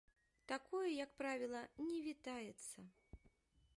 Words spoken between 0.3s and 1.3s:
Такое, як